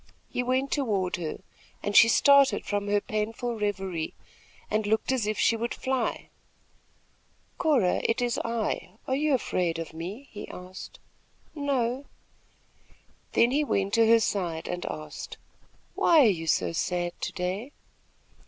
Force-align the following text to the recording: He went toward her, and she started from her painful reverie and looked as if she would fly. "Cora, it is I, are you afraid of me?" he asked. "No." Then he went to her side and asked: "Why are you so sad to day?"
He 0.31 0.41
went 0.41 0.71
toward 0.71 1.17
her, 1.17 1.41
and 1.83 1.95
she 1.95 2.07
started 2.07 2.65
from 2.65 2.87
her 2.87 2.99
painful 2.99 3.53
reverie 3.55 4.15
and 4.71 4.87
looked 4.87 5.11
as 5.11 5.27
if 5.27 5.37
she 5.37 5.55
would 5.55 5.75
fly. 5.75 6.29
"Cora, 7.59 8.01
it 8.05 8.19
is 8.19 8.39
I, 8.43 8.93
are 9.07 9.15
you 9.15 9.35
afraid 9.35 9.77
of 9.77 9.93
me?" 9.93 10.27
he 10.31 10.47
asked. 10.47 10.97
"No." 11.53 12.05
Then 13.33 13.51
he 13.51 13.63
went 13.63 13.93
to 13.93 14.07
her 14.07 14.19
side 14.19 14.67
and 14.67 14.87
asked: 14.87 15.37
"Why 15.93 16.21
are 16.25 16.29
you 16.29 16.47
so 16.47 16.71
sad 16.71 17.11
to 17.21 17.31
day?" 17.31 17.71